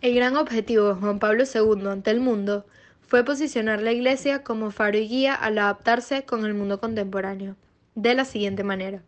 [0.00, 2.64] El gran objetivo de Juan Pablo II ante el mundo
[3.02, 7.56] fue posicionar la Iglesia como faro y guía al adaptarse con el mundo contemporáneo,
[7.96, 9.02] de la siguiente manera.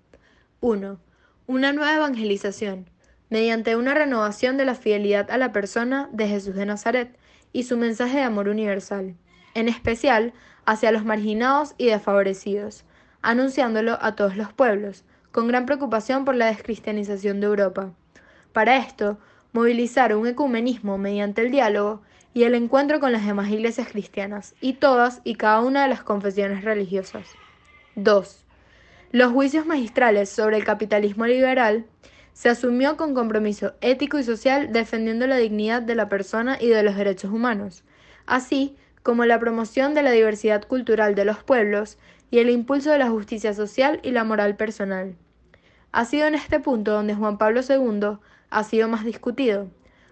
[0.61, 1.01] 1.
[1.47, 2.91] Una nueva evangelización,
[3.31, 7.17] mediante una renovación de la fidelidad a la persona de Jesús de Nazaret
[7.55, 9.15] y su mensaje de amor universal,
[9.55, 10.35] en especial
[10.67, 12.85] hacia los marginados y desfavorecidos,
[13.23, 17.95] anunciándolo a todos los pueblos, con gran preocupación por la descristianización de Europa.
[18.53, 19.19] Para esto,
[19.53, 22.03] movilizar un ecumenismo mediante el diálogo
[22.35, 26.03] y el encuentro con las demás iglesias cristianas y todas y cada una de las
[26.03, 27.27] confesiones religiosas.
[27.95, 28.45] 2.
[29.13, 31.85] Los juicios magistrales sobre el capitalismo liberal
[32.33, 36.83] se asumió con compromiso ético y social defendiendo la dignidad de la persona y de
[36.83, 37.85] los derechos humanos,
[38.25, 41.99] así como la promoción de la diversidad cultural de los pueblos
[42.31, 45.17] y el impulso de la justicia social y la moral personal.
[45.91, 48.19] Ha sido en este punto donde Juan Pablo II
[48.53, 49.69] ha sido más discutido,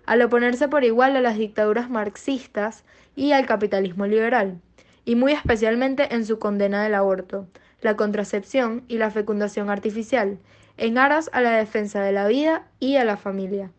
[0.07, 4.61] al oponerse por igual a las dictaduras marxistas y al capitalismo liberal,
[5.05, 7.47] y muy especialmente en su condena del aborto,
[7.83, 10.39] la contracepción y la fecundación artificial,
[10.77, 13.71] en aras a la defensa de la vida y a la familia.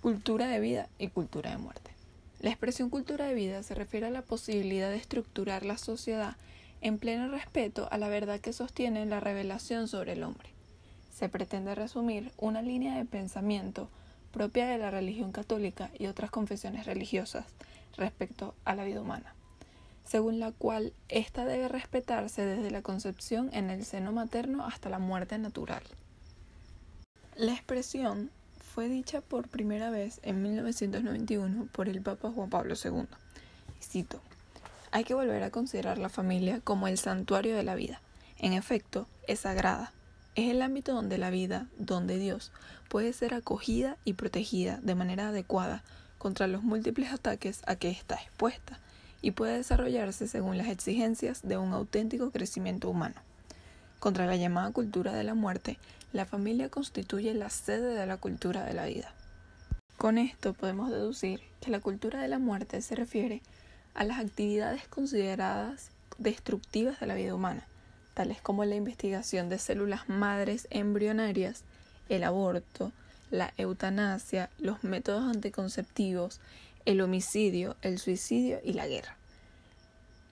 [0.00, 1.90] Cultura de vida y cultura de muerte.
[2.40, 6.36] La expresión cultura de vida se refiere a la posibilidad de estructurar la sociedad
[6.82, 10.51] en pleno respeto a la verdad que sostiene la revelación sobre el hombre.
[11.22, 13.88] Se pretende resumir una línea de pensamiento
[14.32, 17.44] propia de la religión católica y otras confesiones religiosas
[17.96, 19.32] respecto a la vida humana,
[20.04, 24.98] según la cual ésta debe respetarse desde la concepción en el seno materno hasta la
[24.98, 25.84] muerte natural.
[27.36, 28.32] La expresión
[28.74, 33.06] fue dicha por primera vez en 1991 por el Papa Juan Pablo II.
[33.80, 34.20] cito,
[34.90, 38.00] hay que volver a considerar la familia como el santuario de la vida.
[38.38, 39.92] En efecto, es sagrada.
[40.34, 42.52] Es el ámbito donde la vida, donde Dios,
[42.88, 45.84] puede ser acogida y protegida de manera adecuada
[46.16, 48.80] contra los múltiples ataques a que está expuesta
[49.20, 53.16] y puede desarrollarse según las exigencias de un auténtico crecimiento humano.
[53.98, 55.78] Contra la llamada cultura de la muerte,
[56.12, 59.12] la familia constituye la sede de la cultura de la vida.
[59.98, 63.42] Con esto podemos deducir que la cultura de la muerte se refiere
[63.94, 67.66] a las actividades consideradas destructivas de la vida humana,
[68.14, 71.64] tales como la investigación de células madres embrionarias,
[72.08, 72.92] el aborto,
[73.30, 76.40] la eutanasia, los métodos anticonceptivos,
[76.84, 79.16] el homicidio, el suicidio y la guerra.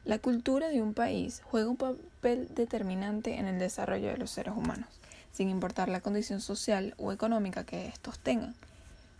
[0.05, 4.55] La cultura de un país juega un papel determinante en el desarrollo de los seres
[4.57, 4.89] humanos
[5.33, 8.55] sin importar la condición social o económica que estos tengan.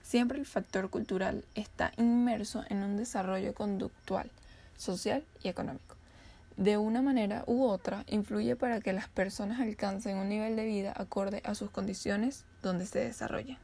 [0.03, 4.31] Siempre el factor cultural está inmerso en un desarrollo conductual,
[4.77, 5.97] social y económico.
[6.61, 10.93] De una manera u otra, influye para que las personas alcancen un nivel de vida
[10.95, 13.57] acorde a sus condiciones donde se desarrollan.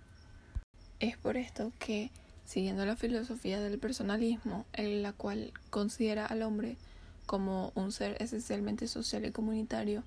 [0.99, 2.11] Es por esto que,
[2.47, 6.79] siguiendo la filosofía del personalismo, en la cual considera al hombre
[7.27, 10.03] como un ser esencialmente social y comunitario,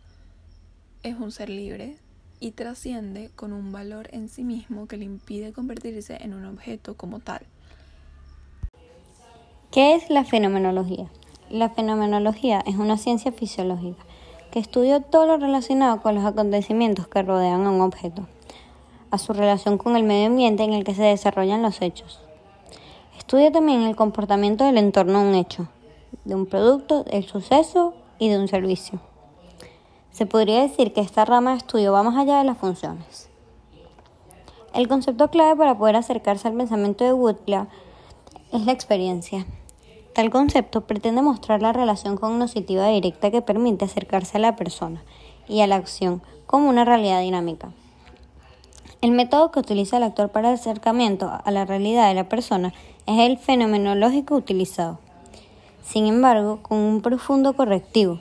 [1.03, 1.95] es un ser libre,
[2.39, 6.97] y trasciende con un valor en sí mismo que le impide convertirse en un objeto
[6.97, 7.41] como tal.
[9.69, 11.11] ¿Qué es la fenomenología?
[11.49, 14.05] La fenomenología es una ciencia fisiológica
[14.51, 18.27] que estudia todo lo relacionado con los acontecimientos que rodean a un objeto,
[19.09, 22.19] a su relación con el medio ambiente en el que se desarrollan los hechos.
[23.17, 25.67] Estudia también el comportamiento del entorno de un hecho,
[26.23, 28.99] de un producto, del suceso y de un servicio.
[30.11, 33.27] Se podría decir que esta rama de estudio va más allá de las funciones.
[34.75, 37.65] El concepto clave para poder acercarse al pensamiento de Woodley
[38.51, 39.47] es la experiencia.
[40.19, 45.01] Tal concepto pretende mostrar la relación cognitiva directa que permite acercarse a la persona
[45.47, 47.71] y a la acción como una realidad dinámica.
[48.99, 52.73] El método que utiliza el actor para el acercamiento a la realidad de la persona
[53.05, 54.99] es el fenomenológico utilizado,
[55.85, 58.19] sin embargo, con un profundo correctivo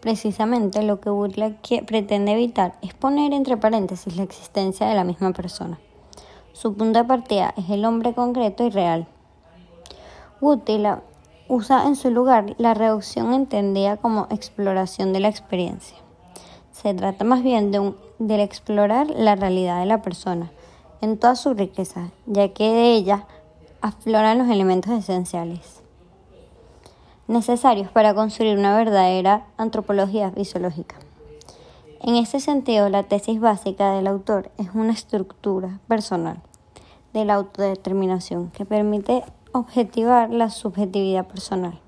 [0.00, 1.56] Precisamente lo que Butler
[1.86, 5.78] pretende evitar es poner entre paréntesis la existencia de la misma persona.
[6.52, 9.06] Su punto de partida es el hombre concreto y real.
[10.40, 11.02] Butler
[11.48, 15.96] usa en su lugar la reducción entendida como exploración de la experiencia.
[16.72, 17.70] Se trata más bien
[18.18, 20.50] de explorar la realidad de la persona
[21.00, 23.26] en toda su riqueza, ya que de ella
[23.80, 25.80] afloran los elementos esenciales
[27.30, 30.96] necesarios para construir una verdadera antropología fisiológica.
[32.00, 36.40] En este sentido, la tesis básica del autor es una estructura personal
[37.12, 39.22] de la autodeterminación que permite
[39.52, 41.80] objetivar la subjetividad personal.